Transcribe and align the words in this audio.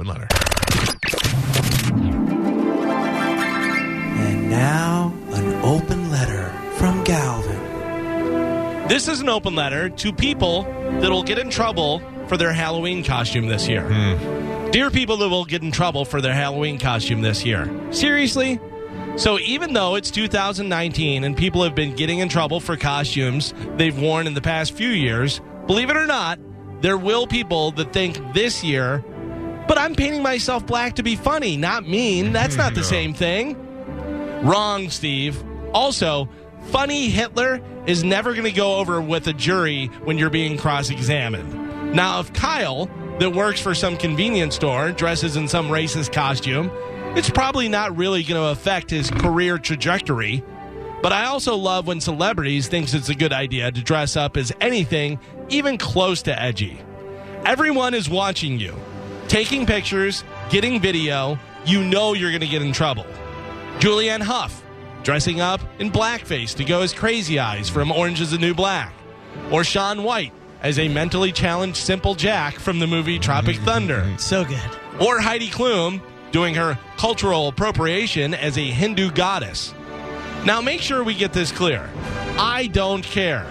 open 0.00 0.08
letter. 0.08 0.28
And 4.18 4.50
now, 4.50 5.14
an 5.32 5.54
open 5.62 6.10
letter 6.10 6.48
from 6.76 7.04
Galvin. 7.04 8.88
This 8.88 9.08
is 9.08 9.20
an 9.20 9.28
open 9.28 9.54
letter 9.54 9.88
to 9.90 10.12
people 10.12 10.62
that 11.00 11.10
will 11.10 11.22
get 11.22 11.38
in 11.38 11.50
trouble 11.50 12.02
for 12.28 12.36
their 12.36 12.52
Halloween 12.52 13.04
costume 13.04 13.46
this 13.48 13.68
year. 13.68 13.86
Hmm. 13.88 14.70
Dear 14.70 14.90
people 14.90 15.16
that 15.18 15.28
will 15.28 15.44
get 15.44 15.62
in 15.62 15.72
trouble 15.72 16.04
for 16.04 16.20
their 16.20 16.34
Halloween 16.34 16.78
costume 16.78 17.22
this 17.22 17.44
year. 17.44 17.68
Seriously? 17.90 18.60
So, 19.16 19.38
even 19.40 19.72
though 19.72 19.96
it's 19.96 20.10
2019 20.10 21.24
and 21.24 21.36
people 21.36 21.62
have 21.64 21.74
been 21.74 21.94
getting 21.94 22.20
in 22.20 22.28
trouble 22.28 22.60
for 22.60 22.76
costumes 22.76 23.52
they've 23.76 23.98
worn 23.98 24.26
in 24.26 24.34
the 24.34 24.40
past 24.40 24.72
few 24.72 24.90
years, 24.90 25.40
believe 25.66 25.90
it 25.90 25.96
or 25.96 26.06
not, 26.06 26.38
there 26.80 26.96
will 26.96 27.26
people 27.26 27.72
that 27.72 27.92
think 27.92 28.18
this 28.32 28.64
year, 28.64 29.04
but 29.70 29.78
I'm 29.78 29.94
painting 29.94 30.20
myself 30.20 30.66
black 30.66 30.96
to 30.96 31.04
be 31.04 31.14
funny, 31.14 31.56
not 31.56 31.86
mean. 31.86 32.32
That's 32.32 32.56
not 32.56 32.74
the 32.74 32.82
same 32.96 33.14
thing. 33.14 33.56
Wrong, 34.42 34.90
Steve. 34.90 35.40
Also, 35.72 36.28
funny 36.70 37.08
Hitler 37.08 37.60
is 37.86 38.02
never 38.02 38.32
going 38.32 38.46
to 38.46 38.50
go 38.50 38.78
over 38.78 39.00
with 39.00 39.28
a 39.28 39.32
jury 39.32 39.86
when 40.02 40.18
you're 40.18 40.28
being 40.28 40.58
cross 40.58 40.90
examined. 40.90 41.94
Now, 41.94 42.18
if 42.18 42.32
Kyle, 42.32 42.86
that 43.20 43.32
works 43.32 43.60
for 43.60 43.72
some 43.72 43.96
convenience 43.96 44.56
store, 44.56 44.90
dresses 44.90 45.36
in 45.36 45.46
some 45.46 45.68
racist 45.68 46.12
costume, 46.12 46.68
it's 47.16 47.30
probably 47.30 47.68
not 47.68 47.96
really 47.96 48.24
going 48.24 48.42
to 48.42 48.48
affect 48.48 48.90
his 48.90 49.08
career 49.08 49.56
trajectory. 49.56 50.42
But 51.00 51.12
I 51.12 51.26
also 51.26 51.54
love 51.54 51.86
when 51.86 52.00
celebrities 52.00 52.66
thinks 52.66 52.92
it's 52.92 53.08
a 53.08 53.14
good 53.14 53.32
idea 53.32 53.70
to 53.70 53.82
dress 53.84 54.16
up 54.16 54.36
as 54.36 54.52
anything 54.60 55.20
even 55.48 55.78
close 55.78 56.22
to 56.22 56.36
edgy. 56.36 56.82
Everyone 57.44 57.94
is 57.94 58.10
watching 58.10 58.58
you, 58.58 58.74
taking 59.30 59.64
pictures, 59.64 60.24
getting 60.50 60.80
video. 60.80 61.38
You 61.64 61.84
know 61.84 62.14
you're 62.14 62.32
going 62.32 62.40
to 62.40 62.48
get 62.48 62.62
in 62.62 62.72
trouble. 62.72 63.06
Julianne 63.78 64.22
Hough 64.22 64.60
dressing 65.04 65.40
up 65.40 65.60
in 65.78 65.90
blackface 65.90 66.54
to 66.56 66.64
go 66.64 66.82
as 66.82 66.92
Crazy 66.92 67.38
Eyes 67.38 67.70
from 67.70 67.92
Orange 67.92 68.20
is 68.20 68.32
the 68.32 68.38
New 68.38 68.54
Black, 68.54 68.92
or 69.52 69.62
Shaun 69.62 70.02
White 70.02 70.32
as 70.62 70.80
a 70.80 70.88
mentally 70.88 71.30
challenged 71.30 71.76
Simple 71.76 72.16
Jack 72.16 72.54
from 72.56 72.80
the 72.80 72.88
movie 72.88 73.20
Tropic 73.20 73.56
mm-hmm. 73.56 73.64
Thunder, 73.64 74.14
So 74.18 74.44
good. 74.44 74.58
or 75.00 75.20
Heidi 75.20 75.48
Klum 75.48 76.02
doing 76.32 76.56
her 76.56 76.76
cultural 76.96 77.48
appropriation 77.48 78.34
as 78.34 78.58
a 78.58 78.66
Hindu 78.66 79.12
goddess. 79.12 79.72
Now, 80.44 80.60
make 80.60 80.80
sure 80.80 81.04
we 81.04 81.14
get 81.14 81.32
this 81.32 81.52
clear. 81.52 81.88
I 82.36 82.66
don't 82.72 83.04
care, 83.04 83.46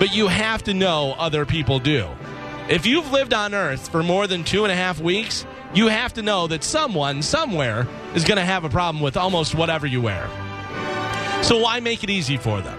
but 0.00 0.12
you 0.12 0.26
have 0.26 0.64
to 0.64 0.74
know 0.74 1.14
other 1.18 1.46
people 1.46 1.78
do. 1.78 2.08
If 2.70 2.86
you've 2.86 3.10
lived 3.10 3.34
on 3.34 3.52
Earth 3.52 3.88
for 3.88 4.04
more 4.04 4.28
than 4.28 4.44
two 4.44 4.62
and 4.62 4.70
a 4.70 4.76
half 4.76 5.00
weeks, 5.00 5.44
you 5.74 5.88
have 5.88 6.14
to 6.14 6.22
know 6.22 6.46
that 6.46 6.62
someone, 6.62 7.20
somewhere, 7.20 7.88
is 8.14 8.22
going 8.22 8.38
to 8.38 8.44
have 8.44 8.62
a 8.64 8.68
problem 8.68 9.02
with 9.02 9.16
almost 9.16 9.56
whatever 9.56 9.88
you 9.88 10.00
wear. 10.00 10.28
So 11.42 11.58
why 11.58 11.80
make 11.80 12.04
it 12.04 12.10
easy 12.10 12.36
for 12.36 12.60
them? 12.60 12.78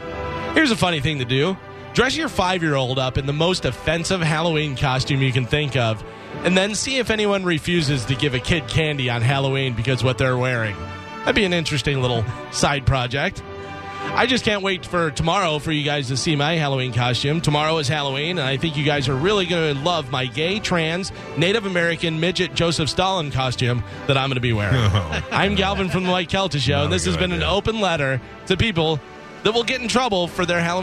Here's 0.54 0.72
a 0.72 0.78
funny 0.78 1.02
thing 1.02 1.20
to 1.20 1.26
do 1.26 1.58
dress 1.94 2.16
your 2.16 2.30
five 2.30 2.64
year 2.64 2.76
old 2.76 3.00
up 3.00 3.18
in 3.18 3.26
the 3.26 3.34
most 3.34 3.66
offensive 3.66 4.22
Halloween 4.22 4.78
costume 4.78 5.22
you 5.22 5.34
can 5.34 5.46
think 5.46 5.76
of, 5.76 6.02
and 6.46 6.56
then 6.56 6.74
see 6.74 7.00
if 7.00 7.10
anyone 7.10 7.44
refuses 7.44 8.06
to 8.06 8.16
give 8.16 8.34
a 8.34 8.40
kid 8.40 8.70
candy 8.70 9.10
on 9.10 9.22
Halloween 9.22 9.74
because 9.74 10.06
what 10.06 10.18
they're 10.18 10.38
wearing. 10.38 10.78
That'd 11.20 11.36
be 11.36 11.44
an 11.44 11.52
interesting 11.52 12.02
little 12.02 12.24
side 12.52 12.86
project. 12.86 13.44
I 14.04 14.26
just 14.26 14.44
can't 14.44 14.62
wait 14.62 14.86
for 14.86 15.10
tomorrow 15.12 15.58
for 15.60 15.72
you 15.72 15.84
guys 15.84 16.10
to 16.10 16.18
see 16.18 16.36
my 16.36 16.56
Halloween 16.56 16.92
costume. 16.94 17.40
Tomorrow 17.40 17.78
is 17.78 17.88
Halloween, 17.88 18.38
and 18.40 18.48
I 18.48 18.58
think 18.58 18.76
you 18.76 18.84
guys 18.84 19.08
are 19.08 19.16
really 19.16 19.46
going 19.46 19.76
to 19.76 19.82
love 19.82 20.12
my 20.12 20.26
gay, 20.26 20.60
trans, 20.60 21.12
Native 21.38 21.66
American, 21.66 22.20
midget 22.20 22.54
Joseph 22.54 22.90
Stalin 22.90 23.32
costume 23.32 23.84
that 24.08 24.18
I'm 24.18 24.28
going 24.30 24.36
to 24.36 24.42
be 24.42 24.54
wearing. 24.54 24.76
Oh. 24.94 25.28
I'm 25.32 25.56
Galvin 25.56 25.90
from 25.90 26.04
the 26.04 26.12
White 26.12 26.30
Celtic 26.30 26.62
Show, 26.62 26.74
Not 26.74 26.84
and 26.86 26.94
this 26.94 27.06
has 27.06 27.16
been 27.16 27.32
an 27.32 27.44
open 27.44 27.80
letter 27.80 28.20
to 28.48 28.58
people 28.58 29.00
that 29.44 29.54
will 29.54 29.64
get 29.64 29.82
in 29.82 29.88
trouble 29.88 30.28
for 30.28 30.46
their 30.46 30.60
Halloween. 30.60 30.80